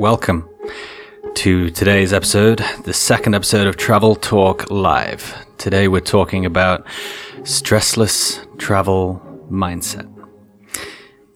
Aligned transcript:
welcome 0.00 0.48
to 1.34 1.68
today's 1.68 2.14
episode, 2.14 2.64
the 2.84 2.92
second 2.94 3.34
episode 3.34 3.66
of 3.66 3.76
Travel 3.76 4.14
Talk 4.14 4.70
Live. 4.70 5.46
Today 5.58 5.88
we're 5.88 6.00
talking 6.00 6.46
about 6.46 6.86
stressless 7.40 8.40
travel 8.56 9.20
mindset. 9.50 10.10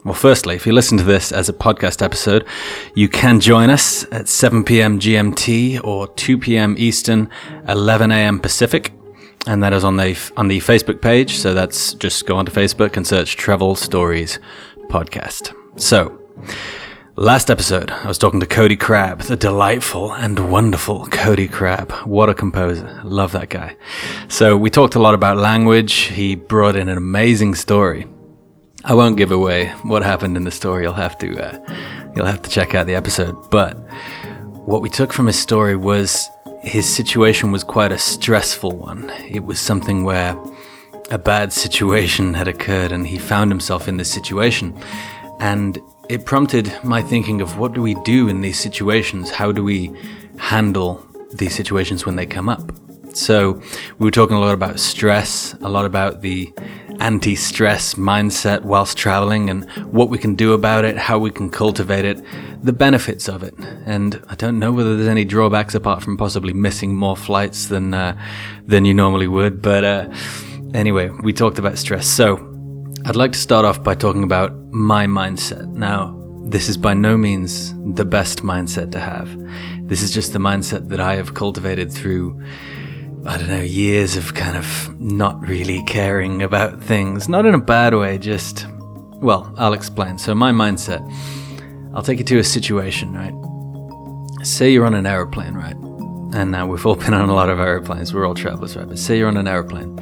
Well, 0.03 0.14
firstly, 0.14 0.55
if 0.55 0.67
you 0.67 0.73
listen 0.73 0.96
to 0.96 1.05
this 1.05 1.31
as 1.31 1.50
a 1.50 1.53
podcast 1.53 2.00
episode, 2.00 2.46
you 2.95 3.07
can 3.07 3.39
join 3.39 3.69
us 3.69 4.07
at 4.11 4.29
7 4.29 4.65
p.m. 4.65 4.99
GMT 4.99 5.85
or 5.85 6.09
2 6.15 6.39
p.m. 6.39 6.75
Eastern, 6.79 7.29
11 7.69 8.11
a.m. 8.12 8.41
Pacific. 8.41 8.95
And 9.46 9.62
that 9.62 9.75
is 9.75 9.85
on 9.85 9.99
the, 9.99 10.19
on 10.39 10.49
the 10.49 10.61
Facebook 10.61 11.03
page. 11.03 11.37
So 11.37 11.53
that's 11.53 11.93
just 11.93 12.25
go 12.25 12.39
onto 12.39 12.51
Facebook 12.51 12.96
and 12.96 13.07
search 13.07 13.37
Travel 13.37 13.75
Stories 13.75 14.39
Podcast. 14.89 15.54
So, 15.79 16.18
last 17.17 17.50
episode, 17.50 17.91
I 17.91 18.09
was 18.09 18.18
talking 18.18 18.41
to 18.41 18.46
Cody 18.46 18.77
Crabb, 18.77 19.23
the 19.23 19.36
delightful 19.36 20.13
and 20.13 20.50
wonderful 20.50 21.07
Cody 21.07 21.49
Crabb. 21.49 21.93
What 22.04 22.29
a 22.29 22.35
composer. 22.35 23.00
Love 23.04 23.32
that 23.32 23.49
guy. 23.49 23.77
So 24.29 24.57
we 24.57 24.71
talked 24.71 24.95
a 24.95 25.00
lot 25.00 25.14
about 25.14 25.37
language. 25.37 25.93
He 25.93 26.35
brought 26.35 26.77
in 26.77 26.89
an 26.89 26.96
amazing 26.99 27.54
story 27.54 28.07
I 28.87 28.93
won't 28.93 29.17
give 29.17 29.32
away 29.32 29.68
what 29.82 30.03
happened 30.03 30.37
in 30.37 30.45
the 30.45 30.50
story. 30.50 30.82
You'll 30.82 30.93
have 30.93 31.17
to 31.18 31.43
uh, 31.43 31.59
you'll 32.14 32.27
have 32.27 32.42
to 32.42 32.50
check 32.50 32.75
out 32.75 32.87
the 32.87 32.95
episode. 32.95 33.51
But 33.51 33.73
what 34.67 34.83
we 34.83 34.91
took 34.91 35.11
from 35.11 35.27
his 35.27 35.39
story 35.39 35.75
was 35.75 36.28
his 36.62 36.87
situation 36.95 37.51
was 37.51 37.65
quite 37.65 37.92
a 37.92 37.98
stressful 37.98 38.77
one. 38.77 39.09
It 39.27 39.45
was 39.45 39.59
something 39.59 40.05
where 40.05 40.37
a 41.11 41.17
bad 41.17 41.51
situation 41.51 42.34
had 42.34 42.47
occurred 42.47 42.92
and 42.92 43.06
he 43.06 43.17
found 43.17 43.51
himself 43.51 43.89
in 43.89 43.97
this 43.97 44.12
situation. 44.12 44.79
And 45.41 45.79
it 46.09 46.27
prompted 46.27 46.73
my 46.85 47.03
thinking 47.03 47.41
of 47.41 47.59
what 47.59 47.73
do 47.73 47.83
we 47.83 47.95
do 48.03 48.29
in 48.29 48.41
these 48.41 48.59
situations? 48.59 49.31
How 49.31 49.53
do 49.53 49.65
we 49.65 49.93
handle 50.39 51.07
these 51.33 51.55
situations 51.55 52.05
when 52.05 52.17
they 52.17 52.27
come 52.27 52.49
up? 52.49 52.73
So 53.15 53.63
we 53.99 54.05
were 54.05 54.11
talking 54.11 54.37
a 54.37 54.41
lot 54.41 54.55
about 54.55 54.81
stress, 54.81 55.55
a 55.63 55.69
lot 55.69 55.85
about 55.85 56.21
the 56.21 56.53
anti 57.01 57.35
stress 57.35 57.95
mindset 57.95 58.63
whilst 58.63 58.97
traveling 58.97 59.51
and 59.51 59.69
what 59.93 60.11
we 60.11 60.19
can 60.19 60.35
do 60.35 60.53
about 60.53 60.85
it, 60.85 60.97
how 60.97 61.19
we 61.19 61.31
can 61.31 61.49
cultivate 61.49 62.05
it, 62.05 62.23
the 62.63 62.73
benefits 62.73 63.29
of 63.29 63.43
it. 63.43 63.55
And 63.87 64.23
I 64.29 64.35
don't 64.35 64.59
know 64.59 64.73
whether 64.73 64.97
there's 64.97 65.09
any 65.09 65.25
drawbacks 65.25 65.75
apart 65.75 66.03
from 66.03 66.17
possibly 66.17 66.53
missing 66.53 66.95
more 66.95 67.17
flights 67.17 67.67
than, 67.67 67.95
uh, 67.95 68.21
than 68.67 68.85
you 68.85 68.95
normally 68.95 69.29
would. 69.29 69.63
But 69.63 69.85
uh, 69.85 70.13
anyway, 70.75 71.09
we 71.23 71.33
talked 71.33 71.59
about 71.59 71.79
stress. 71.79 72.07
So 72.07 72.54
I'd 73.07 73.17
like 73.17 73.33
to 73.33 73.39
start 73.39 73.67
off 73.67 73.85
by 73.85 73.95
talking 73.95 74.23
about 74.23 74.55
my 74.73 75.07
mindset. 75.07 75.69
Now, 75.69 76.19
this 76.47 76.71
is 76.71 76.79
by 76.79 76.95
no 76.95 77.19
means 77.19 77.75
the 77.95 78.05
best 78.07 78.43
mindset 78.43 78.93
to 78.93 78.99
have. 78.99 79.29
This 79.87 80.01
is 80.01 80.11
just 80.11 80.33
the 80.33 80.39
mindset 80.39 80.89
that 80.89 81.01
I 81.01 81.17
have 81.17 81.35
cultivated 81.35 81.93
through 81.93 82.43
I 83.27 83.39
don't 83.39 83.49
know, 83.49 83.63
years 83.63 84.17
of 84.17 84.35
kind 84.35 84.57
of 84.57 85.01
not 85.01 85.41
really 85.47 85.83
caring 85.85 86.43
about 86.43 86.83
things. 86.83 87.29
Not 87.29 87.47
in 87.47 87.55
a 87.55 87.59
bad 87.59 87.95
way, 87.95 88.19
just, 88.19 88.67
well, 89.17 89.55
I'll 89.59 89.73
explain. 89.73 90.19
So, 90.19 90.35
my 90.35 90.53
mindset 90.53 91.03
I'll 91.95 92.03
take 92.03 92.19
you 92.19 92.25
to 92.25 92.39
a 92.39 92.45
situation, 92.45 93.13
right? 93.13 94.47
Say 94.47 94.73
you're 94.73 94.87
on 94.87 94.95
an 94.95 95.07
aeroplane, 95.07 95.55
right? 95.55 95.77
And 96.35 96.51
now 96.51 96.67
we've 96.67 96.85
all 96.85 96.97
been 97.05 97.15
on 97.15 97.29
a 97.29 97.35
lot 97.35 97.51
of 97.51 97.61
aeroplanes, 97.61 98.15
we're 98.15 98.27
all 98.27 98.35
travelers, 98.35 98.77
right? 98.77 98.89
But 98.89 98.99
say 98.99 99.19
you're 99.19 99.29
on 99.29 99.37
an 99.37 99.47
aeroplane, 99.47 99.99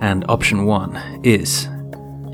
and 0.00 0.24
option 0.28 0.66
one 0.66 0.96
is 1.24 1.68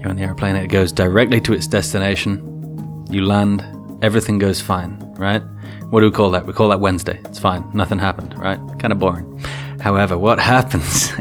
you're 0.00 0.10
on 0.10 0.16
the 0.16 0.22
aeroplane, 0.22 0.56
it 0.56 0.68
goes 0.68 0.92
directly 0.92 1.40
to 1.42 1.52
its 1.52 1.66
destination, 1.66 3.06
you 3.10 3.24
land, 3.24 3.64
everything 4.02 4.38
goes 4.38 4.60
fine, 4.60 4.98
right? 5.16 5.42
What 5.90 6.00
do 6.00 6.06
we 6.06 6.12
call 6.12 6.30
that? 6.30 6.46
We 6.46 6.52
call 6.52 6.68
that 6.70 6.80
Wednesday. 6.80 7.20
It's 7.24 7.38
fine, 7.38 7.68
nothing 7.74 7.98
happened, 7.98 8.38
right? 8.38 8.58
Kind 8.78 8.92
of 8.92 8.98
boring. 8.98 9.38
However, 9.80 10.16
what 10.16 10.38
happens 10.54 11.12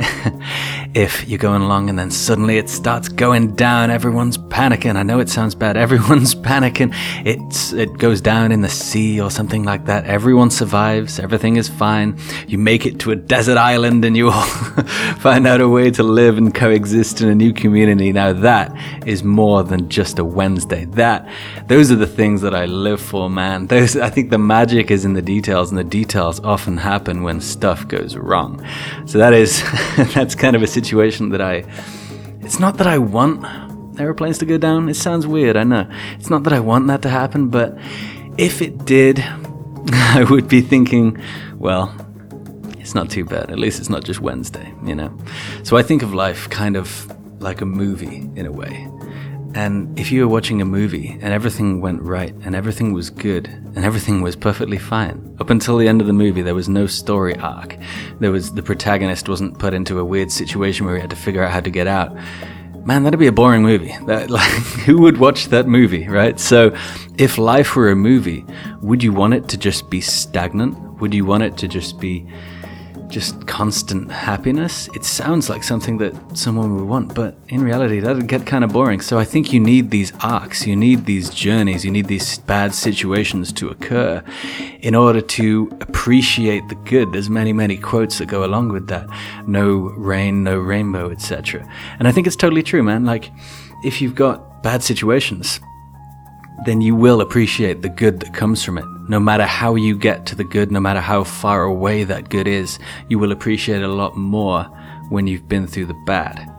if 0.93 1.27
you're 1.29 1.37
going 1.37 1.61
along 1.61 1.89
and 1.89 1.99
then 1.99 2.09
suddenly 2.09 2.57
it 2.57 2.69
starts 2.69 3.09
going 3.09 3.55
down? 3.55 3.91
Everyone's 3.91 4.37
panicking. 4.37 4.95
I 4.95 5.03
know 5.03 5.19
it 5.19 5.29
sounds 5.29 5.53
bad. 5.53 5.77
Everyone's 5.89 6.33
panicking. 6.33 6.93
It's, 7.25 7.73
it 7.73 7.97
goes 7.97 8.21
down 8.21 8.51
in 8.51 8.61
the 8.61 8.69
sea 8.69 9.21
or 9.21 9.29
something 9.29 9.63
like 9.63 9.85
that. 9.85 10.05
Everyone 10.05 10.49
survives. 10.49 11.19
Everything 11.19 11.57
is 11.57 11.69
fine. 11.69 12.17
You 12.47 12.57
make 12.57 12.85
it 12.85 12.99
to 13.01 13.11
a 13.11 13.15
desert 13.15 13.57
island 13.57 14.03
and 14.05 14.17
you 14.17 14.29
all 14.29 14.41
find 15.19 15.45
out 15.45 15.61
a 15.61 15.67
way 15.67 15.91
to 15.91 16.03
live 16.03 16.37
and 16.37 16.53
coexist 16.53 17.21
in 17.21 17.29
a 17.29 17.35
new 17.35 17.53
community. 17.53 18.11
Now 18.11 18.33
that 18.33 18.75
is 19.05 19.23
more 19.23 19.63
than 19.63 19.89
just 19.89 20.17
a 20.17 20.25
Wednesday. 20.25 20.85
That, 20.85 21.29
those 21.67 21.91
are 21.91 21.95
the 21.95 22.07
things 22.07 22.41
that 22.41 22.55
I 22.55 22.65
live 22.65 23.01
for, 23.01 23.29
man. 23.29 23.67
Those, 23.67 23.95
I 23.95 24.09
think 24.09 24.31
the 24.31 24.37
magic 24.37 24.89
is 24.89 25.05
in 25.05 25.13
the 25.13 25.21
details 25.21 25.69
and 25.69 25.77
the 25.77 25.83
details 25.83 26.39
often 26.39 26.77
happen 26.77 27.23
when 27.23 27.41
stuff 27.41 27.87
goes 27.87 28.15
wrong. 28.15 28.65
So 29.05 29.17
that 29.19 29.33
is 29.33 29.63
that's 30.13 30.35
kind 30.35 30.55
of 30.55 30.63
a 30.63 30.67
situation 30.83 31.29
that 31.29 31.41
I. 31.41 31.63
It's 32.41 32.59
not 32.59 32.77
that 32.77 32.87
I 32.87 32.97
want 32.97 33.45
airplanes 33.99 34.37
to 34.39 34.45
go 34.45 34.57
down. 34.57 34.89
It 34.89 34.95
sounds 34.95 35.27
weird, 35.27 35.57
I 35.57 35.63
know. 35.63 35.89
It's 36.17 36.29
not 36.29 36.43
that 36.43 36.53
I 36.53 36.59
want 36.59 36.87
that 36.87 37.01
to 37.01 37.09
happen, 37.09 37.49
but 37.49 37.77
if 38.37 38.61
it 38.61 38.85
did, 38.85 39.19
I 39.91 40.25
would 40.29 40.47
be 40.47 40.61
thinking, 40.61 41.21
well, 41.57 41.93
it's 42.79 42.95
not 42.95 43.09
too 43.09 43.25
bad. 43.25 43.51
At 43.51 43.59
least 43.59 43.79
it's 43.79 43.89
not 43.89 44.03
just 44.03 44.21
Wednesday, 44.21 44.73
you 44.85 44.95
know. 44.95 45.15
So 45.63 45.77
I 45.77 45.83
think 45.83 46.01
of 46.01 46.13
life 46.13 46.49
kind 46.49 46.75
of 46.75 46.87
like 47.41 47.61
a 47.61 47.65
movie 47.65 48.29
in 48.35 48.45
a 48.45 48.51
way. 48.51 48.89
And 49.55 49.99
if 49.99 50.11
you 50.11 50.21
were 50.21 50.27
watching 50.27 50.61
a 50.61 50.65
movie 50.65 51.17
and 51.21 51.33
everything 51.33 51.81
went 51.81 52.01
right 52.01 52.33
and 52.43 52.55
everything 52.55 52.93
was 52.93 53.09
good 53.09 53.47
and 53.47 53.79
everything 53.79 54.21
was 54.21 54.35
perfectly 54.35 54.77
fine, 54.77 55.35
up 55.39 55.49
until 55.49 55.77
the 55.77 55.87
end 55.87 56.01
of 56.01 56.07
the 56.07 56.13
movie, 56.13 56.41
there 56.41 56.55
was 56.55 56.69
no 56.69 56.85
story 56.85 57.35
arc. 57.37 57.75
There 58.19 58.31
was 58.31 58.53
the 58.53 58.61
protagonist 58.61 59.27
wasn't 59.27 59.57
put 59.57 59.73
into 59.73 59.99
a 59.99 60.05
weird 60.05 60.31
situation 60.31 60.85
where 60.85 60.95
he 60.95 61.01
had 61.01 61.09
to 61.09 61.15
figure 61.15 61.43
out 61.43 61.51
how 61.51 61.61
to 61.61 61.69
get 61.69 61.87
out. 61.87 62.15
Man, 62.85 63.03
that'd 63.03 63.19
be 63.19 63.27
a 63.27 63.31
boring 63.31 63.63
movie. 63.63 63.95
That, 64.05 64.29
like, 64.29 64.49
who 64.85 64.99
would 65.01 65.17
watch 65.17 65.47
that 65.47 65.67
movie, 65.67 66.07
right? 66.07 66.39
So, 66.39 66.75
if 67.17 67.37
life 67.37 67.75
were 67.75 67.89
a 67.89 67.95
movie, 67.95 68.45
would 68.81 69.03
you 69.03 69.13
want 69.13 69.33
it 69.33 69.47
to 69.49 69.57
just 69.57 69.89
be 69.89 70.01
stagnant? 70.01 70.99
Would 70.99 71.13
you 71.13 71.25
want 71.25 71.43
it 71.43 71.57
to 71.57 71.67
just 71.67 71.99
be 71.99 72.27
just 73.09 73.47
constant 73.47 74.11
happiness, 74.11 74.87
it 74.93 75.03
sounds 75.03 75.49
like 75.49 75.63
something 75.63 75.97
that 75.97 76.13
someone 76.37 76.75
would 76.75 76.87
want, 76.87 77.15
but 77.15 77.35
in 77.49 77.61
reality, 77.61 77.99
that'd 77.99 78.27
get 78.27 78.45
kind 78.45 78.63
of 78.63 78.71
boring. 78.71 79.01
So 79.01 79.17
I 79.17 79.25
think 79.25 79.51
you 79.51 79.59
need 79.59 79.89
these 79.89 80.13
arcs, 80.21 80.65
you 80.67 80.75
need 80.75 81.05
these 81.05 81.29
journeys, 81.29 81.83
you 81.83 81.91
need 81.91 82.07
these 82.07 82.37
bad 82.39 82.73
situations 82.73 83.51
to 83.53 83.69
occur 83.69 84.23
in 84.81 84.95
order 84.95 85.21
to 85.21 85.69
appreciate 85.81 86.67
the 86.69 86.75
good. 86.75 87.11
There's 87.11 87.29
many, 87.29 87.51
many 87.51 87.77
quotes 87.77 88.19
that 88.19 88.27
go 88.27 88.45
along 88.45 88.69
with 88.69 88.87
that. 88.87 89.07
No 89.47 89.91
rain, 89.97 90.43
no 90.43 90.57
rainbow, 90.57 91.09
etc. 91.09 91.67
And 91.97 92.07
I 92.07 92.11
think 92.11 92.27
it's 92.27 92.35
totally 92.35 92.63
true, 92.63 92.83
man. 92.83 93.05
Like, 93.05 93.31
if 93.83 94.01
you've 94.01 94.15
got 94.15 94.61
bad 94.61 94.83
situations, 94.83 95.59
then 96.65 96.81
you 96.81 96.95
will 96.95 97.21
appreciate 97.21 97.81
the 97.81 97.89
good 97.89 98.19
that 98.19 98.33
comes 98.33 98.63
from 98.63 98.77
it. 98.77 98.85
No 99.07 99.19
matter 99.19 99.45
how 99.45 99.75
you 99.75 99.97
get 99.97 100.25
to 100.27 100.35
the 100.35 100.43
good, 100.43 100.71
no 100.71 100.79
matter 100.79 101.01
how 101.01 101.23
far 101.23 101.63
away 101.63 102.03
that 102.03 102.29
good 102.29 102.47
is, 102.47 102.79
you 103.07 103.19
will 103.19 103.31
appreciate 103.31 103.81
it 103.81 103.89
a 103.89 103.93
lot 103.93 104.15
more 104.15 104.63
when 105.09 105.27
you've 105.27 105.47
been 105.47 105.67
through 105.67 105.87
the 105.87 106.03
bad. 106.05 106.53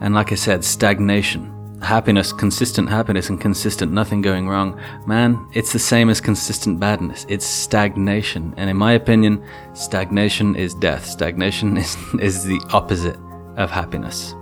And 0.00 0.14
like 0.14 0.32
I 0.32 0.36
said, 0.36 0.64
stagnation, 0.64 1.80
happiness, 1.82 2.32
consistent 2.32 2.88
happiness 2.88 3.30
and 3.30 3.40
consistent 3.40 3.92
nothing 3.92 4.20
going 4.20 4.48
wrong, 4.48 4.80
man, 5.06 5.48
it's 5.54 5.72
the 5.72 5.78
same 5.78 6.10
as 6.10 6.20
consistent 6.20 6.78
badness. 6.78 7.26
It's 7.28 7.46
stagnation. 7.46 8.54
And 8.56 8.68
in 8.68 8.76
my 8.76 8.92
opinion, 8.92 9.44
stagnation 9.74 10.56
is 10.56 10.74
death. 10.74 11.06
Stagnation 11.06 11.76
is, 11.78 11.96
is 12.20 12.44
the 12.44 12.60
opposite 12.72 13.18
of 13.56 13.70
happiness. 13.70 14.34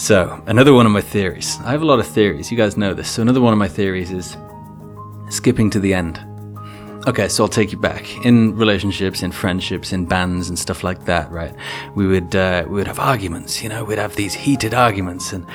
So, 0.00 0.42
another 0.46 0.72
one 0.72 0.86
of 0.86 0.92
my 0.92 1.02
theories. 1.02 1.58
I 1.62 1.72
have 1.72 1.82
a 1.82 1.84
lot 1.84 1.98
of 1.98 2.06
theories, 2.06 2.50
you 2.50 2.56
guys 2.56 2.74
know 2.74 2.94
this. 2.94 3.10
So, 3.10 3.20
another 3.20 3.42
one 3.42 3.52
of 3.52 3.58
my 3.58 3.68
theories 3.68 4.10
is 4.10 4.34
skipping 5.28 5.68
to 5.70 5.78
the 5.78 5.92
end. 5.92 6.18
Okay, 7.06 7.28
so 7.28 7.44
I'll 7.44 7.48
take 7.48 7.70
you 7.70 7.76
back. 7.76 8.24
In 8.24 8.56
relationships, 8.56 9.22
in 9.22 9.30
friendships, 9.30 9.92
in 9.92 10.06
bands 10.06 10.48
and 10.48 10.58
stuff 10.58 10.82
like 10.82 11.04
that, 11.04 11.30
right? 11.30 11.54
We 11.96 12.06
would 12.06 12.34
uh, 12.34 12.64
we 12.66 12.76
would 12.76 12.86
have 12.86 12.98
arguments, 12.98 13.62
you 13.62 13.68
know, 13.68 13.84
we'd 13.84 13.98
have 13.98 14.16
these 14.16 14.32
heated 14.32 14.72
arguments 14.72 15.34
and, 15.34 15.46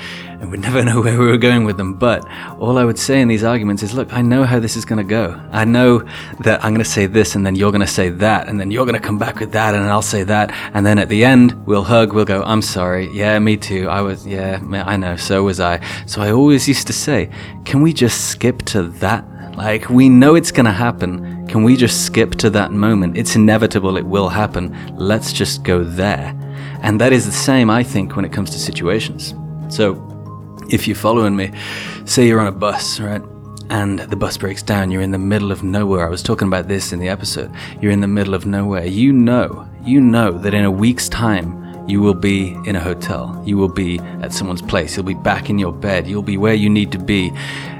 we'd 0.51 0.61
never 0.61 0.83
know 0.83 1.01
where 1.01 1.19
we 1.19 1.25
were 1.25 1.37
going 1.37 1.65
with 1.65 1.77
them. 1.77 1.93
But 1.93 2.27
all 2.59 2.77
I 2.77 2.85
would 2.85 2.99
say 2.99 3.21
in 3.21 3.27
these 3.27 3.43
arguments 3.43 3.83
is, 3.83 3.93
look, 3.93 4.11
I 4.13 4.21
know 4.21 4.43
how 4.43 4.59
this 4.59 4.75
is 4.75 4.85
gonna 4.85 5.03
go. 5.03 5.39
I 5.51 5.65
know 5.65 5.99
that 6.41 6.63
I'm 6.63 6.73
gonna 6.73 6.85
say 6.85 7.05
this 7.05 7.35
and 7.35 7.45
then 7.45 7.55
you're 7.55 7.71
gonna 7.71 7.87
say 7.87 8.09
that 8.09 8.47
and 8.47 8.59
then 8.59 8.71
you're 8.71 8.85
gonna 8.85 8.99
come 8.99 9.17
back 9.17 9.39
with 9.39 9.51
that 9.53 9.75
and 9.75 9.83
I'll 9.85 10.01
say 10.01 10.23
that 10.23 10.51
and 10.73 10.85
then 10.85 10.97
at 10.97 11.09
the 11.09 11.23
end 11.23 11.65
we'll 11.65 11.83
hug, 11.83 12.13
we'll 12.13 12.25
go, 12.25 12.43
I'm 12.43 12.61
sorry, 12.61 13.09
yeah, 13.11 13.37
me 13.39 13.57
too. 13.57 13.87
I 13.89 14.01
was 14.01 14.25
yeah, 14.25 14.59
I 14.85 14.97
know, 14.97 15.15
so 15.15 15.43
was 15.43 15.59
I. 15.59 15.79
So 16.05 16.21
I 16.21 16.31
always 16.31 16.67
used 16.67 16.87
to 16.87 16.93
say, 16.93 17.29
can 17.65 17.81
we 17.81 17.93
just 17.93 18.29
skip 18.29 18.63
to 18.63 18.83
that 18.83 19.25
like, 19.55 19.89
we 19.89 20.09
know 20.09 20.35
it's 20.35 20.51
gonna 20.51 20.73
happen. 20.73 21.47
Can 21.47 21.63
we 21.63 21.77
just 21.77 22.05
skip 22.05 22.35
to 22.35 22.49
that 22.51 22.71
moment? 22.71 23.17
It's 23.17 23.35
inevitable, 23.35 23.97
it 23.97 24.05
will 24.05 24.27
happen. 24.27 24.75
Let's 24.97 25.31
just 25.31 25.63
go 25.63 25.83
there. 25.83 26.35
And 26.81 26.99
that 26.99 27.13
is 27.13 27.25
the 27.25 27.31
same, 27.31 27.69
I 27.69 27.81
think, 27.81 28.15
when 28.15 28.25
it 28.25 28.33
comes 28.33 28.49
to 28.51 28.59
situations. 28.59 29.33
So, 29.69 29.93
if 30.69 30.87
you're 30.87 30.95
following 30.95 31.35
me, 31.35 31.51
say 32.05 32.27
you're 32.27 32.39
on 32.39 32.47
a 32.47 32.51
bus, 32.51 32.99
right? 32.99 33.21
and 33.69 33.99
the 33.99 34.15
bus 34.15 34.37
breaks 34.37 34.61
down. 34.61 34.91
You're 34.91 35.01
in 35.01 35.11
the 35.11 35.17
middle 35.17 35.51
of 35.51 35.63
nowhere. 35.63 36.05
I 36.05 36.09
was 36.09 36.21
talking 36.21 36.47
about 36.47 36.67
this 36.67 36.93
in 36.93 36.99
the 36.99 37.09
episode. 37.09 37.51
You're 37.81 37.91
in 37.91 38.01
the 38.01 38.07
middle 38.07 38.33
of 38.33 38.45
nowhere. 38.45 38.85
You 38.85 39.11
know, 39.11 39.67
you 39.83 40.01
know 40.01 40.31
that 40.37 40.53
in 40.53 40.65
a 40.65 40.71
week's 40.71 41.09
time, 41.09 41.63
you 41.87 42.01
will 42.01 42.13
be 42.13 42.57
in 42.65 42.75
a 42.75 42.79
hotel. 42.79 43.41
You 43.45 43.57
will 43.57 43.69
be 43.69 43.99
at 44.21 44.33
someone's 44.33 44.61
place. 44.61 44.95
You'll 44.95 45.05
be 45.05 45.13
back 45.13 45.49
in 45.49 45.59
your 45.59 45.71
bed. 45.71 46.07
You'll 46.07 46.23
be 46.23 46.37
where 46.37 46.53
you 46.53 46.69
need 46.69 46.91
to 46.91 46.99
be. 46.99 47.31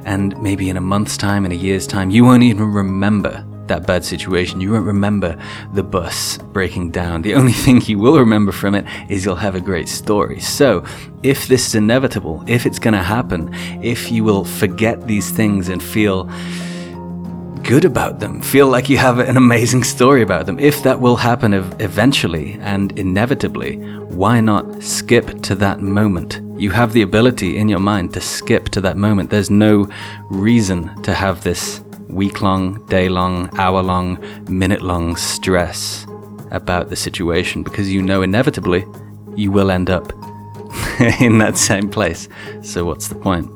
And 0.05 0.39
maybe 0.41 0.69
in 0.69 0.77
a 0.77 0.81
month's 0.81 1.17
time, 1.17 1.45
in 1.45 1.51
a 1.51 1.55
year's 1.55 1.87
time, 1.87 2.11
you 2.11 2.23
won't 2.23 2.43
even 2.43 2.71
remember 2.71 3.45
that 3.67 3.85
bad 3.87 4.03
situation. 4.03 4.61
You 4.61 4.71
won't 4.71 4.85
remember 4.85 5.37
the 5.73 5.83
bus 5.83 6.37
breaking 6.37 6.91
down. 6.91 7.21
The 7.21 7.35
only 7.35 7.51
thing 7.65 7.81
you 7.81 7.99
will 7.99 8.17
remember 8.17 8.51
from 8.51 8.75
it 8.75 8.85
is 9.09 9.25
you'll 9.25 9.35
have 9.35 9.55
a 9.55 9.61
great 9.61 9.87
story. 9.87 10.39
So, 10.39 10.83
if 11.23 11.47
this 11.47 11.67
is 11.67 11.75
inevitable, 11.75 12.43
if 12.47 12.65
it's 12.65 12.79
going 12.79 12.93
to 12.93 13.01
happen, 13.01 13.53
if 13.81 14.11
you 14.11 14.23
will 14.23 14.45
forget 14.45 15.07
these 15.07 15.31
things 15.31 15.69
and 15.69 15.81
feel 15.81 16.29
good 17.65 17.83
about 17.83 18.19
them, 18.19 18.41
feel 18.41 18.67
like 18.67 18.89
you 18.89 18.97
have 18.97 19.17
an 19.17 19.37
amazing 19.37 19.83
story 19.83 20.21
about 20.21 20.45
them, 20.45 20.59
if 20.59 20.83
that 20.83 20.99
will 21.01 21.15
happen 21.15 21.51
ev- 21.51 21.75
eventually 21.81 22.53
and 22.61 22.97
inevitably, 22.97 23.77
why 24.15 24.39
not 24.39 24.83
skip 24.83 25.41
to 25.41 25.55
that 25.55 25.81
moment? 25.81 26.41
You 26.61 26.69
have 26.69 26.93
the 26.93 27.01
ability 27.01 27.57
in 27.57 27.67
your 27.67 27.79
mind 27.79 28.13
to 28.13 28.21
skip 28.21 28.69
to 28.69 28.81
that 28.81 28.97
moment. 28.97 29.31
There's 29.31 29.49
no 29.49 29.89
reason 30.29 31.01
to 31.01 31.13
have 31.13 31.43
this 31.43 31.79
week 32.07 32.41
long, 32.41 32.85
day 32.87 33.09
long, 33.09 33.49
hour 33.57 33.81
long, 33.81 34.17
minute 34.49 34.81
long 34.81 35.15
stress 35.15 36.05
about 36.51 36.89
the 36.89 36.95
situation 36.95 37.63
because 37.63 37.91
you 37.91 38.01
know 38.01 38.21
inevitably 38.21 38.85
you 39.35 39.51
will 39.51 39.71
end 39.71 39.89
up 39.89 40.11
in 41.19 41.37
that 41.39 41.57
same 41.57 41.89
place. 41.89 42.27
So, 42.61 42.85
what's 42.85 43.07
the 43.07 43.15
point? 43.15 43.49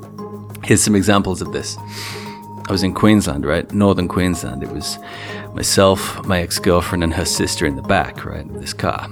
Here's 0.64 0.82
some 0.82 0.94
examples 0.94 1.40
of 1.40 1.52
this. 1.52 1.76
I 1.78 2.72
was 2.72 2.82
in 2.82 2.94
Queensland, 2.94 3.44
right? 3.44 3.70
Northern 3.72 4.06
Queensland. 4.06 4.62
It 4.62 4.70
was 4.70 4.98
myself, 5.54 6.24
my 6.26 6.40
ex 6.40 6.58
girlfriend, 6.58 7.02
and 7.02 7.14
her 7.14 7.24
sister 7.24 7.66
in 7.66 7.76
the 7.76 7.82
back, 7.82 8.24
right? 8.24 8.46
This 8.60 8.72
car. 8.72 9.08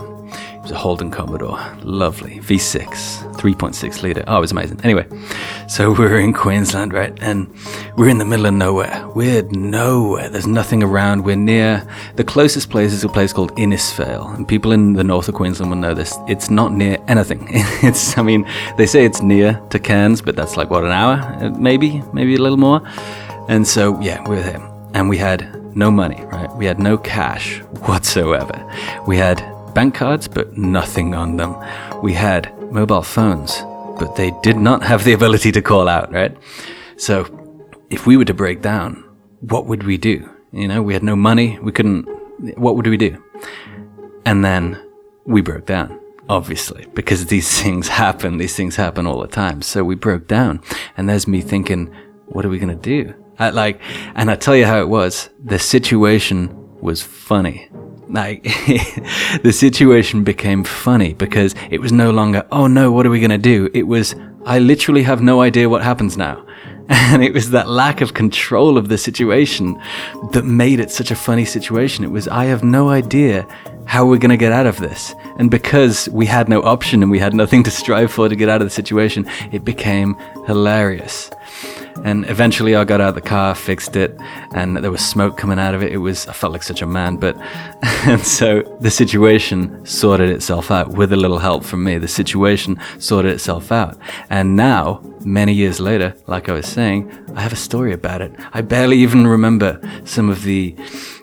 A 0.70 0.74
Holden 0.74 1.10
Commodore. 1.10 1.58
Lovely. 1.82 2.38
V6, 2.40 2.86
3.6 3.34 4.02
litre. 4.02 4.24
Oh, 4.26 4.38
it 4.38 4.40
was 4.40 4.52
amazing. 4.52 4.80
Anyway, 4.82 5.06
so 5.68 5.92
we 5.98 6.04
are 6.06 6.18
in 6.18 6.32
Queensland, 6.32 6.92
right? 6.92 7.16
And 7.20 7.52
we're 7.96 8.08
in 8.08 8.18
the 8.18 8.24
middle 8.24 8.46
of 8.46 8.54
nowhere. 8.54 9.06
We're 9.14 9.42
nowhere. 9.50 10.28
There's 10.28 10.46
nothing 10.46 10.82
around. 10.82 11.24
We're 11.24 11.36
near. 11.36 11.86
The 12.16 12.24
closest 12.24 12.70
place 12.70 12.92
is 12.92 13.04
a 13.04 13.08
place 13.08 13.32
called 13.32 13.54
Innisfail. 13.56 14.34
And 14.34 14.46
people 14.46 14.72
in 14.72 14.94
the 14.94 15.04
north 15.04 15.28
of 15.28 15.34
Queensland 15.34 15.70
will 15.70 15.78
know 15.78 15.94
this. 15.94 16.16
It's 16.28 16.50
not 16.50 16.72
near 16.72 16.98
anything. 17.08 17.46
it's, 17.82 18.16
I 18.18 18.22
mean, 18.22 18.46
they 18.76 18.86
say 18.86 19.04
it's 19.04 19.22
near 19.22 19.60
to 19.70 19.78
Cairns, 19.78 20.22
but 20.22 20.36
that's 20.36 20.56
like, 20.56 20.70
what, 20.70 20.84
an 20.84 20.90
hour? 20.90 21.14
Uh, 21.42 21.50
maybe, 21.50 22.02
maybe 22.12 22.34
a 22.34 22.40
little 22.40 22.58
more. 22.58 22.82
And 23.48 23.66
so, 23.66 24.00
yeah, 24.00 24.26
we're 24.28 24.42
there. 24.42 24.62
And 24.94 25.08
we 25.08 25.16
had 25.16 25.54
no 25.76 25.90
money, 25.90 26.22
right? 26.24 26.54
We 26.56 26.66
had 26.66 26.78
no 26.78 26.98
cash 26.98 27.58
whatsoever. 27.86 28.64
We 29.06 29.16
had 29.16 29.40
bank 29.74 29.94
cards, 29.94 30.28
but 30.28 30.56
nothing 30.56 31.14
on 31.14 31.36
them. 31.36 31.56
We 32.02 32.14
had 32.14 32.52
mobile 32.72 33.02
phones, 33.02 33.62
but 33.98 34.16
they 34.16 34.32
did 34.42 34.56
not 34.56 34.82
have 34.82 35.04
the 35.04 35.12
ability 35.12 35.52
to 35.52 35.62
call 35.62 35.88
out, 35.88 36.12
right? 36.12 36.36
So 36.96 37.26
if 37.90 38.06
we 38.06 38.16
were 38.16 38.24
to 38.24 38.34
break 38.34 38.62
down, 38.62 39.04
what 39.40 39.66
would 39.66 39.84
we 39.84 39.96
do? 39.96 40.28
You 40.52 40.68
know, 40.68 40.82
we 40.82 40.94
had 40.94 41.02
no 41.02 41.16
money. 41.16 41.58
We 41.60 41.72
couldn't, 41.72 42.04
what 42.58 42.76
would 42.76 42.86
we 42.86 42.96
do? 42.96 43.22
And 44.24 44.44
then 44.44 44.80
we 45.24 45.40
broke 45.42 45.66
down, 45.66 46.00
obviously, 46.28 46.86
because 46.94 47.26
these 47.26 47.62
things 47.62 47.88
happen. 47.88 48.38
These 48.38 48.56
things 48.56 48.76
happen 48.76 49.06
all 49.06 49.20
the 49.20 49.28
time. 49.28 49.62
So 49.62 49.84
we 49.84 49.94
broke 49.94 50.26
down. 50.26 50.62
And 50.96 51.08
there's 51.08 51.28
me 51.28 51.40
thinking, 51.40 51.94
what 52.26 52.44
are 52.44 52.48
we 52.48 52.58
going 52.58 52.76
to 52.76 52.82
do? 52.82 53.14
I, 53.38 53.50
like, 53.50 53.80
and 54.14 54.30
I 54.30 54.36
tell 54.36 54.56
you 54.56 54.66
how 54.66 54.80
it 54.80 54.88
was. 54.88 55.30
The 55.42 55.58
situation 55.58 56.54
was 56.80 57.02
funny. 57.02 57.68
Like, 58.08 58.42
the 59.42 59.52
situation 59.52 60.24
became 60.24 60.64
funny 60.64 61.14
because 61.14 61.54
it 61.70 61.80
was 61.80 61.92
no 61.92 62.10
longer, 62.10 62.46
oh 62.50 62.66
no, 62.66 62.90
what 62.90 63.06
are 63.06 63.10
we 63.10 63.20
going 63.20 63.30
to 63.30 63.38
do? 63.38 63.68
It 63.74 63.84
was, 63.84 64.14
I 64.46 64.58
literally 64.58 65.02
have 65.02 65.20
no 65.20 65.40
idea 65.40 65.68
what 65.68 65.82
happens 65.82 66.16
now. 66.16 66.44
And 66.90 67.22
it 67.22 67.34
was 67.34 67.50
that 67.50 67.68
lack 67.68 68.00
of 68.00 68.14
control 68.14 68.78
of 68.78 68.88
the 68.88 68.96
situation 68.96 69.78
that 70.32 70.44
made 70.44 70.80
it 70.80 70.90
such 70.90 71.10
a 71.10 71.14
funny 71.14 71.44
situation. 71.44 72.02
It 72.02 72.10
was, 72.10 72.28
I 72.28 72.46
have 72.46 72.64
no 72.64 72.88
idea 72.88 73.46
how 73.84 74.06
we're 74.06 74.18
going 74.18 74.30
to 74.30 74.38
get 74.38 74.52
out 74.52 74.66
of 74.66 74.78
this. 74.78 75.14
And 75.38 75.50
because 75.50 76.08
we 76.10 76.24
had 76.24 76.48
no 76.48 76.62
option 76.62 77.02
and 77.02 77.10
we 77.10 77.18
had 77.18 77.34
nothing 77.34 77.62
to 77.64 77.70
strive 77.70 78.10
for 78.10 78.28
to 78.28 78.36
get 78.36 78.48
out 78.48 78.62
of 78.62 78.66
the 78.66 78.70
situation, 78.70 79.26
it 79.52 79.66
became 79.66 80.14
hilarious. 80.46 81.30
And 82.04 82.28
eventually 82.30 82.74
I 82.74 82.84
got 82.84 83.00
out 83.00 83.10
of 83.10 83.14
the 83.14 83.20
car, 83.20 83.54
fixed 83.54 83.96
it, 83.96 84.16
and 84.52 84.76
there 84.76 84.90
was 84.90 85.04
smoke 85.04 85.36
coming 85.36 85.58
out 85.58 85.74
of 85.74 85.82
it. 85.82 85.92
It 85.92 85.98
was, 85.98 86.26
I 86.26 86.32
felt 86.32 86.52
like 86.52 86.62
such 86.62 86.82
a 86.82 86.86
man, 86.86 87.16
but, 87.16 87.36
and 88.06 88.20
so 88.20 88.62
the 88.80 88.90
situation 88.90 89.84
sorted 89.84 90.30
itself 90.30 90.70
out 90.70 90.88
with 90.90 91.12
a 91.12 91.16
little 91.16 91.38
help 91.38 91.64
from 91.64 91.84
me. 91.84 91.98
The 91.98 92.08
situation 92.08 92.78
sorted 92.98 93.32
itself 93.32 93.72
out. 93.72 93.98
And 94.30 94.56
now, 94.56 95.02
many 95.24 95.52
years 95.52 95.80
later, 95.80 96.14
like 96.26 96.48
I 96.48 96.52
was 96.52 96.66
saying, 96.66 97.10
I 97.34 97.40
have 97.40 97.52
a 97.52 97.56
story 97.56 97.92
about 97.92 98.22
it. 98.22 98.32
I 98.52 98.60
barely 98.60 98.98
even 98.98 99.26
remember 99.26 99.80
some 100.04 100.28
of 100.28 100.44
the, 100.44 100.74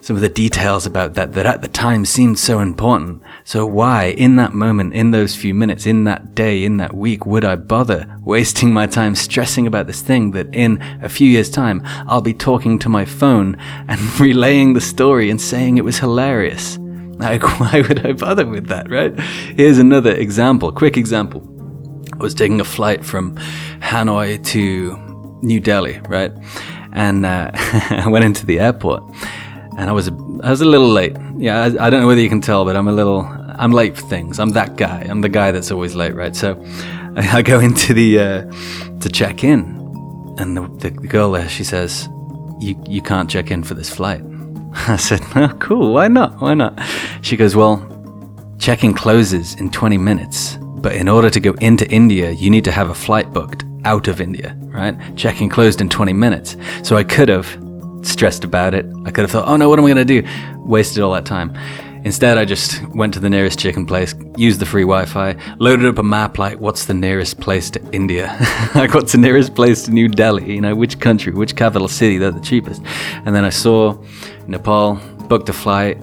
some 0.06 0.16
of 0.16 0.22
the 0.22 0.30
details 0.30 0.86
about 0.86 1.16
that 1.16 1.34
that 1.34 1.48
at 1.48 1.63
the 1.63 1.68
time 1.68 2.06
seemed 2.06 2.38
so 2.38 2.60
important. 2.60 3.24
So 3.44 3.66
why, 3.66 4.13
in 4.16 4.36
that 4.36 4.54
moment, 4.54 4.94
in 4.94 5.10
those 5.10 5.36
few 5.36 5.56
minutes, 5.56 5.88
in 5.88 6.04
that 6.04 6.36
day, 6.36 6.63
in 6.63 6.78
that 6.78 6.96
week, 6.96 7.25
would 7.25 7.44
I 7.44 7.56
bother 7.56 8.06
wasting 8.22 8.72
my 8.72 8.86
time 8.86 9.16
stressing 9.16 9.66
about 9.66 9.88
this 9.88 10.04
thing 10.04 10.30
that 10.31 10.54
in 10.54 10.80
a 11.02 11.10
few 11.10 11.28
years' 11.28 11.50
time 11.50 11.81
I'll 12.06 12.22
be 12.22 12.36
talking 12.36 12.78
to 12.80 12.88
my 12.88 13.04
phone 13.04 13.57
and 13.88 14.00
relaying 14.19 14.74
the 14.74 14.80
story 14.80 15.31
and 15.31 15.42
saying 15.42 15.80
it 15.80 15.84
was 15.84 15.98
hilarious? 15.98 16.78
Like, 16.78 17.42
why 17.60 17.81
would 17.81 18.06
I 18.06 18.12
bother 18.12 18.46
with 18.46 18.68
that, 18.68 18.92
right? 18.92 19.19
Here's 19.58 19.80
another 19.80 20.13
example, 20.13 20.72
quick 20.72 20.98
example. 20.98 21.42
I 22.13 22.18
was 22.18 22.36
taking 22.36 22.62
a 22.62 22.63
flight 22.63 23.04
from 23.04 23.38
Hanoi 23.80 24.46
to 24.54 25.40
New 25.42 25.60
Delhi, 25.60 26.00
right? 26.01 26.31
And 26.92 27.25
uh, 27.25 27.50
I 27.56 28.08
went 28.08 28.24
into 28.24 28.46
the 28.46 28.60
airport 28.60 29.04
and 29.77 29.89
I 29.89 29.94
was 29.94 30.07
a, 30.07 30.13
I 30.44 30.50
was 30.50 30.62
a 30.62 30.66
little 30.66 30.89
late. 30.89 31.16
Yeah, 31.38 31.62
I, 31.62 31.88
I, 31.88 31.89
don't 31.89 32.01
know 32.01 32.07
whether 32.07 32.22
you 32.22 32.30
can 32.30 32.42
tell, 32.42 32.66
but 32.66 32.75
I'm 32.75 32.88
a 32.88 32.94
little 32.94 33.22
I'm 33.57 33.72
late 33.72 33.95
for 33.95 34.07
things. 34.07 34.39
I'm 34.39 34.50
that 34.50 34.75
guy. 34.77 35.06
I'm 35.10 35.22
the 35.22 35.30
guy 35.30 35.51
that's 35.51 35.72
always 35.72 35.95
late, 35.95 36.16
right? 36.16 36.36
So 36.36 36.62
I, 37.15 37.29
I 37.38 37.41
go 37.41 37.60
into 37.60 37.94
the 37.94 38.20
uh, 38.20 38.51
to 39.00 39.10
check 39.10 39.44
in, 39.44 39.63
and 40.39 40.58
the, 40.58 40.67
the, 40.79 40.89
the 40.89 41.08
girl 41.08 41.32
there 41.32 41.50
she 41.50 41.63
says, 41.63 42.08
"You 42.60 42.82
you 42.88 43.01
can't 43.01 43.29
check 43.29 43.51
in 43.51 43.63
for 43.63 43.74
this 43.74 43.89
flight." 43.89 44.22
I 44.88 44.98
said, 44.98 45.22
"Oh, 45.36 45.55
cool. 45.60 45.94
Why 45.94 46.08
not? 46.08 46.41
Why 46.41 46.53
not?" 46.53 46.79
She 47.22 47.36
goes, 47.36 47.55
"Well, 47.55 47.84
check-in 48.60 48.94
closes 48.94 49.55
in 49.55 49.70
20 49.70 49.98
minutes, 49.98 50.58
but 50.62 50.94
in 50.96 51.10
order 51.10 51.29
to 51.29 51.39
go 51.39 51.53
into 51.62 51.89
India, 51.89 52.32
you 52.32 52.50
need 52.50 52.63
to 52.65 52.72
have 52.72 52.89
a 52.89 52.96
flight 52.96 53.34
booked." 53.34 53.63
Out 53.86 54.08
of 54.08 54.20
India, 54.20 54.58
right? 54.62 54.96
Check-in 55.15 55.48
closed 55.48 55.79
in 55.79 55.89
20 55.89 56.12
minutes. 56.12 56.58
So 56.82 56.98
I 56.98 57.03
could 57.03 57.29
have 57.29 57.46
stressed 58.08 58.44
about 58.44 58.74
it. 58.74 58.86
I 59.06 59.12
could 59.12 59.24
have 59.24 59.32
thought, 59.32 59.48
oh 59.48 59.58
no, 59.58 59.70
what 59.70 59.80
am 59.80 59.86
I 59.86 59.94
going 59.94 60.08
to 60.08 60.22
do? 60.22 60.28
Wasted 60.60 61.04
all 61.04 61.14
that 61.14 61.26
time. 61.26 61.56
Instead, 62.06 62.38
I 62.38 62.46
just 62.46 62.88
went 62.90 63.16
to 63.16 63.20
the 63.20 63.32
nearest 63.32 63.58
chicken 63.58 63.88
place, 63.88 64.14
used 64.38 64.60
the 64.60 64.66
free 64.66 64.84
Wi 64.84 65.06
Fi, 65.06 65.36
loaded 65.58 65.88
up 65.88 65.98
a 65.98 66.04
map 66.04 66.38
like, 66.38 66.60
what's 66.60 66.86
the 66.86 66.94
nearest 66.94 67.40
place 67.40 67.72
to 67.72 67.82
India? 67.92 68.28
like, 68.76 68.94
what's 68.94 69.14
the 69.14 69.18
nearest 69.18 69.56
place 69.56 69.86
to 69.86 69.92
New 69.92 70.08
Delhi? 70.08 70.54
You 70.54 70.62
know, 70.62 70.76
which 70.76 71.00
country, 71.00 71.34
which 71.34 71.56
capital 71.56 71.88
city, 71.88 72.20
they're 72.20 72.30
the 72.30 72.40
cheapest. 72.42 72.84
And 73.26 73.36
then 73.36 73.44
I 73.44 73.50
saw 73.50 74.00
Nepal, 74.46 74.96
booked 75.28 75.50
a 75.50 75.54
flight, 75.54 75.98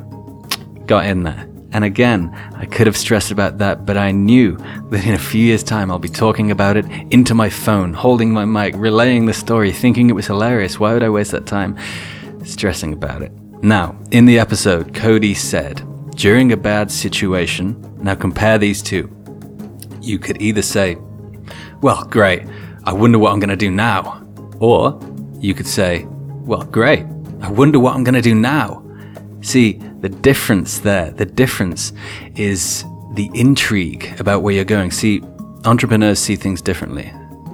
got 0.87 1.07
in 1.07 1.23
there. 1.23 1.52
And 1.73 1.85
again, 1.85 2.31
I 2.55 2.67
could 2.67 2.87
have 2.87 2.97
stressed 2.97 3.31
about 3.31 3.59
that, 3.59 3.87
but 3.87 3.97
I 3.97 4.11
knew 4.11 4.57
that 4.91 5.07
in 5.07 5.15
a 5.15 5.19
few 5.19 5.45
years' 5.45 5.63
time 5.63 5.91
I'll 5.91 5.99
be 5.99 6.09
talking 6.09 6.51
about 6.51 6.77
it 6.77 6.85
into 7.11 7.35
my 7.35 7.49
phone, 7.49 7.95
holding 7.95 8.33
my 8.33 8.45
mic, 8.45 8.75
relaying 8.77 9.27
the 9.27 9.33
story, 9.33 9.73
thinking 9.73 10.11
it 10.11 10.15
was 10.15 10.27
hilarious. 10.27 10.79
Why 10.79 10.93
would 10.93 11.03
I 11.03 11.09
waste 11.09 11.33
that 11.33 11.47
time 11.47 11.79
stressing 12.45 12.93
about 12.93 13.23
it? 13.23 13.33
Now, 13.63 13.97
in 14.11 14.27
the 14.27 14.39
episode, 14.39 14.93
Cody 14.93 15.35
said, 15.35 15.83
during 16.17 16.53
a 16.53 16.57
bad 16.57 16.91
situation, 16.91 17.77
now 18.03 18.15
compare 18.15 18.59
these 18.59 18.83
two. 18.83 19.11
You 20.01 20.19
could 20.19 20.43
either 20.43 20.63
say, 20.63 20.97
well, 21.81 22.05
great, 22.05 22.43
I 22.85 22.93
wonder 22.93 23.19
what 23.19 23.33
I'm 23.33 23.41
going 23.41 23.51
to 23.51 23.57
do 23.57 23.71
now. 23.71 24.27
Or 24.59 25.01
you 25.39 25.55
could 25.55 25.67
say, 25.67 26.07
well, 26.09 26.65
great, 26.65 27.07
I 27.41 27.51
wonder 27.51 27.79
what 27.81 27.95
I'm 27.95 28.05
going 28.05 28.15
to 28.15 28.21
do 28.21 28.35
now. 28.35 28.85
See, 29.41 29.81
the 30.03 30.09
difference 30.09 30.81
there, 30.81 31.11
the 31.13 31.25
difference 31.25 31.93
is 32.35 32.85
the 33.15 33.31
intrigue 33.35 34.15
about 34.19 34.43
where 34.43 34.53
you're 34.53 34.65
going. 34.65 34.91
See, 34.91 35.23
entrepreneurs 35.65 36.19
see 36.19 36.35
things 36.35 36.61
differently, 36.61 37.11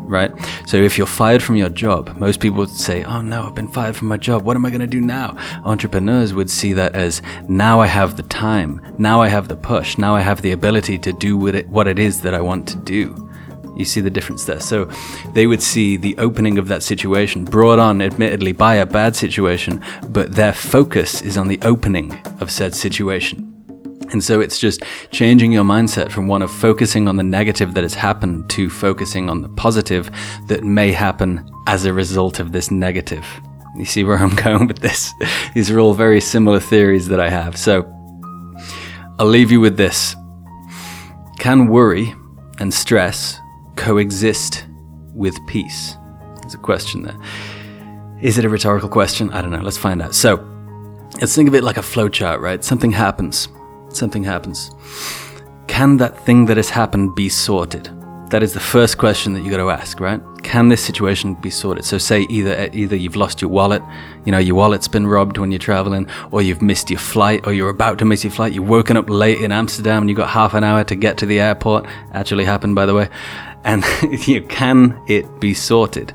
right? 0.06 0.32
So 0.66 0.78
if 0.78 0.96
you're 0.96 1.06
fired 1.06 1.42
from 1.42 1.56
your 1.56 1.68
job, 1.68 2.16
most 2.16 2.40
people 2.40 2.58
would 2.58 2.70
say, 2.70 3.04
Oh 3.04 3.20
no, 3.20 3.42
I've 3.46 3.54
been 3.54 3.68
fired 3.68 3.96
from 3.96 4.08
my 4.08 4.16
job. 4.16 4.44
What 4.44 4.56
am 4.56 4.64
I 4.64 4.70
going 4.70 4.80
to 4.80 4.86
do 4.86 5.00
now? 5.00 5.36
Entrepreneurs 5.64 6.32
would 6.32 6.48
see 6.48 6.72
that 6.72 6.94
as 6.94 7.20
now 7.48 7.80
I 7.80 7.86
have 7.86 8.16
the 8.16 8.22
time. 8.24 8.80
Now 8.96 9.20
I 9.20 9.28
have 9.28 9.48
the 9.48 9.56
push. 9.56 9.98
Now 9.98 10.14
I 10.14 10.22
have 10.22 10.40
the 10.40 10.52
ability 10.52 10.98
to 10.98 11.12
do 11.12 11.36
what 11.36 11.54
it, 11.54 11.68
what 11.68 11.86
it 11.86 11.98
is 11.98 12.22
that 12.22 12.34
I 12.34 12.40
want 12.40 12.66
to 12.68 12.76
do. 12.76 13.27
You 13.78 13.84
see 13.84 14.00
the 14.00 14.10
difference 14.10 14.44
there. 14.44 14.60
So 14.60 14.86
they 15.32 15.46
would 15.46 15.62
see 15.62 15.96
the 15.96 16.18
opening 16.18 16.58
of 16.58 16.68
that 16.68 16.82
situation 16.82 17.44
brought 17.44 17.78
on, 17.78 18.02
admittedly, 18.02 18.52
by 18.52 18.74
a 18.74 18.84
bad 18.86 19.16
situation, 19.16 19.82
but 20.08 20.32
their 20.32 20.52
focus 20.52 21.22
is 21.22 21.38
on 21.38 21.48
the 21.48 21.60
opening 21.62 22.12
of 22.40 22.50
said 22.50 22.74
situation. 22.74 23.54
And 24.10 24.24
so 24.24 24.40
it's 24.40 24.58
just 24.58 24.82
changing 25.10 25.52
your 25.52 25.64
mindset 25.64 26.10
from 26.10 26.28
one 26.28 26.42
of 26.42 26.50
focusing 26.50 27.08
on 27.08 27.16
the 27.16 27.22
negative 27.22 27.74
that 27.74 27.84
has 27.84 27.94
happened 27.94 28.48
to 28.50 28.70
focusing 28.70 29.28
on 29.28 29.42
the 29.42 29.48
positive 29.50 30.10
that 30.48 30.64
may 30.64 30.92
happen 30.92 31.48
as 31.66 31.84
a 31.84 31.92
result 31.92 32.40
of 32.40 32.52
this 32.52 32.70
negative. 32.70 33.26
You 33.76 33.84
see 33.84 34.04
where 34.04 34.16
I'm 34.16 34.34
going 34.44 34.66
with 34.66 34.78
this? 34.78 35.12
These 35.54 35.70
are 35.70 35.78
all 35.78 35.94
very 35.94 36.20
similar 36.20 36.58
theories 36.58 37.06
that 37.08 37.20
I 37.20 37.28
have. 37.28 37.56
So 37.56 37.84
I'll 39.18 39.26
leave 39.26 39.52
you 39.52 39.60
with 39.60 39.76
this. 39.76 40.16
Can 41.38 41.68
worry 41.68 42.14
and 42.58 42.72
stress 42.72 43.38
coexist 43.78 44.66
with 45.14 45.34
peace? 45.46 45.96
There's 46.42 46.54
a 46.54 46.58
question 46.58 47.02
there. 47.02 47.16
Is 48.20 48.36
it 48.36 48.44
a 48.44 48.48
rhetorical 48.48 48.88
question? 48.88 49.30
I 49.32 49.40
don't 49.40 49.50
know. 49.50 49.60
Let's 49.60 49.78
find 49.78 50.02
out. 50.02 50.14
So 50.14 50.36
let's 51.20 51.34
think 51.34 51.48
of 51.48 51.54
it 51.54 51.64
like 51.64 51.76
a 51.76 51.82
flowchart, 51.82 52.40
right? 52.40 52.62
Something 52.62 52.92
happens 52.92 53.48
something 53.90 54.24
happens. 54.24 54.70
Can 55.66 55.96
that 55.98 56.18
thing 56.24 56.46
that 56.46 56.56
has 56.56 56.70
happened 56.70 57.14
be 57.14 57.28
sorted? 57.28 57.90
That 58.30 58.42
is 58.42 58.52
the 58.52 58.60
first 58.60 58.98
question 58.98 59.32
that 59.32 59.40
you 59.40 59.50
got 59.50 59.56
to 59.56 59.70
ask, 59.70 60.00
right? 60.00 60.20
Can 60.42 60.68
this 60.68 60.84
situation 60.84 61.34
be 61.34 61.48
sorted? 61.48 61.84
So 61.84 61.96
say 61.96 62.26
either 62.28 62.68
either 62.74 62.94
you've 62.94 63.16
lost 63.16 63.40
your 63.40 63.50
wallet, 63.50 63.82
you 64.26 64.32
know, 64.32 64.38
your 64.38 64.54
wallet's 64.54 64.86
been 64.86 65.06
robbed 65.06 65.38
when 65.38 65.50
you're 65.50 65.58
traveling, 65.58 66.06
or 66.30 66.42
you've 66.42 66.60
missed 66.60 66.90
your 66.90 66.98
flight, 66.98 67.46
or 67.46 67.54
you're 67.54 67.70
about 67.70 67.98
to 67.98 68.04
miss 68.04 68.24
your 68.24 68.30
flight, 68.30 68.52
You've 68.52 68.68
woken 68.68 68.98
up 68.98 69.08
late 69.08 69.40
in 69.40 69.50
Amsterdam 69.50 70.02
and 70.02 70.10
you've 70.10 70.18
got 70.18 70.28
half 70.28 70.52
an 70.52 70.62
hour 70.62 70.84
to 70.84 70.94
get 70.94 71.16
to 71.18 71.26
the 71.26 71.40
airport. 71.40 71.86
Actually 72.12 72.44
happened 72.44 72.74
by 72.74 72.84
the 72.84 72.94
way. 72.94 73.08
And 73.64 73.84
you 74.26 74.42
can 74.42 75.00
it 75.08 75.40
be 75.40 75.54
sorted? 75.54 76.12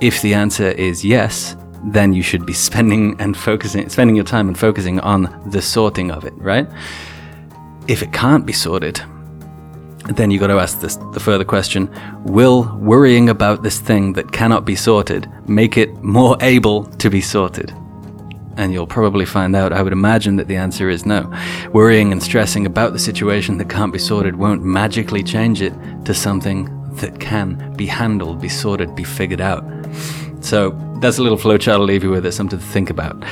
If 0.00 0.22
the 0.22 0.34
answer 0.34 0.68
is 0.68 1.04
yes, 1.04 1.56
then 1.84 2.12
you 2.12 2.22
should 2.22 2.44
be 2.44 2.52
spending 2.52 3.18
and 3.20 3.36
focusing 3.36 3.88
spending 3.88 4.16
your 4.16 4.24
time 4.24 4.48
and 4.48 4.58
focusing 4.58 5.00
on 5.00 5.42
the 5.46 5.62
sorting 5.62 6.10
of 6.10 6.24
it, 6.24 6.34
right? 6.36 6.68
if 7.90 8.02
it 8.02 8.12
can't 8.12 8.46
be 8.46 8.52
sorted, 8.52 9.02
then 10.14 10.30
you 10.30 10.38
got 10.38 10.46
to 10.46 10.60
ask 10.60 10.80
this, 10.80 10.96
the 11.12 11.20
further 11.20 11.44
question 11.44 11.90
Will 12.24 12.72
worrying 12.78 13.28
about 13.28 13.64
this 13.64 13.80
thing 13.80 14.12
that 14.14 14.30
cannot 14.30 14.64
be 14.64 14.76
sorted 14.76 15.28
make 15.48 15.76
it 15.76 15.92
more 16.02 16.36
able 16.40 16.84
to 16.84 17.10
be 17.10 17.20
sorted? 17.20 17.74
And 18.56 18.72
you'll 18.72 18.86
probably 18.86 19.24
find 19.24 19.56
out, 19.56 19.72
I 19.72 19.82
would 19.82 19.92
imagine, 19.92 20.36
that 20.36 20.46
the 20.46 20.56
answer 20.56 20.88
is 20.88 21.04
no. 21.04 21.32
Worrying 21.72 22.12
and 22.12 22.22
stressing 22.22 22.66
about 22.66 22.92
the 22.92 22.98
situation 22.98 23.58
that 23.58 23.68
can't 23.70 23.92
be 23.92 23.98
sorted 23.98 24.36
won't 24.36 24.62
magically 24.62 25.22
change 25.22 25.60
it 25.60 25.72
to 26.04 26.14
something 26.14 26.68
that 26.96 27.20
can 27.20 27.72
be 27.74 27.86
handled, 27.86 28.40
be 28.40 28.48
sorted, 28.48 28.94
be 28.94 29.04
figured 29.04 29.40
out. 29.40 29.64
So 30.40 30.70
that's 31.00 31.18
a 31.18 31.22
little 31.22 31.38
flowchart 31.38 31.72
I'll 31.72 31.80
leave 31.80 32.02
you 32.02 32.10
with. 32.10 32.26
It's 32.26 32.36
something 32.36 32.58
to 32.58 32.64
think 32.64 32.90
about. 32.90 33.24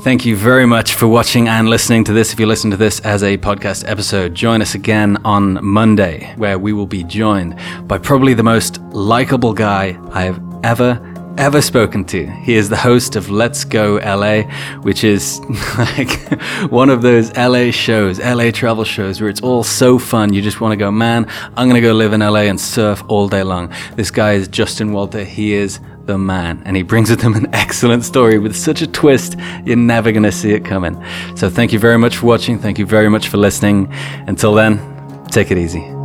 Thank 0.00 0.24
you 0.24 0.34
very 0.34 0.64
much 0.64 0.94
for 0.94 1.06
watching 1.06 1.46
and 1.48 1.68
listening 1.68 2.04
to 2.04 2.14
this. 2.14 2.32
If 2.32 2.40
you 2.40 2.46
listen 2.46 2.70
to 2.70 2.76
this 2.78 3.00
as 3.00 3.22
a 3.22 3.36
podcast 3.36 3.86
episode, 3.86 4.34
join 4.34 4.62
us 4.62 4.74
again 4.74 5.18
on 5.26 5.62
Monday, 5.62 6.32
where 6.36 6.58
we 6.58 6.72
will 6.72 6.86
be 6.86 7.04
joined 7.04 7.58
by 7.86 7.98
probably 7.98 8.32
the 8.32 8.42
most 8.42 8.80
likable 8.92 9.52
guy 9.52 10.00
I 10.12 10.22
have 10.22 10.42
ever 10.64 11.09
ever 11.40 11.62
spoken 11.62 12.04
to. 12.04 12.26
He 12.26 12.54
is 12.54 12.68
the 12.68 12.76
host 12.76 13.16
of 13.16 13.30
Let's 13.30 13.64
Go 13.64 13.94
LA, 13.96 14.42
which 14.82 15.04
is 15.04 15.40
like 15.78 16.38
one 16.70 16.90
of 16.90 17.00
those 17.00 17.34
LA 17.34 17.70
shows, 17.70 18.18
LA 18.20 18.50
travel 18.50 18.84
shows 18.84 19.22
where 19.22 19.30
it's 19.30 19.40
all 19.40 19.64
so 19.64 19.98
fun. 19.98 20.34
You 20.34 20.42
just 20.42 20.60
want 20.60 20.72
to 20.72 20.76
go, 20.76 20.90
man, 20.90 21.26
I'm 21.56 21.66
going 21.66 21.80
to 21.80 21.80
go 21.80 21.94
live 21.94 22.12
in 22.12 22.20
LA 22.20 22.40
and 22.40 22.60
surf 22.60 23.02
all 23.08 23.26
day 23.26 23.42
long. 23.42 23.72
This 23.96 24.10
guy 24.10 24.34
is 24.34 24.48
Justin 24.48 24.92
Walter. 24.92 25.24
He 25.24 25.54
is 25.54 25.80
the 26.04 26.18
man, 26.18 26.62
and 26.66 26.76
he 26.76 26.82
brings 26.82 27.08
with 27.08 27.22
him 27.22 27.32
an 27.34 27.46
excellent 27.54 28.04
story 28.04 28.38
with 28.38 28.54
such 28.54 28.82
a 28.82 28.86
twist, 28.86 29.36
you're 29.64 29.76
never 29.76 30.12
going 30.12 30.24
to 30.24 30.32
see 30.32 30.52
it 30.52 30.64
coming. 30.64 31.02
So, 31.36 31.48
thank 31.48 31.72
you 31.72 31.78
very 31.78 31.98
much 31.98 32.18
for 32.18 32.26
watching. 32.26 32.58
Thank 32.58 32.78
you 32.78 32.84
very 32.84 33.08
much 33.08 33.28
for 33.28 33.38
listening. 33.38 33.90
Until 34.26 34.52
then, 34.52 35.24
take 35.30 35.50
it 35.50 35.56
easy. 35.56 35.99